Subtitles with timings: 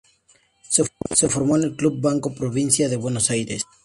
[1.11, 3.65] Se formó en el Club Banco Provincia de Buenos Aires.